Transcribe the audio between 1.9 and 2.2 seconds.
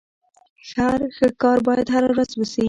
هره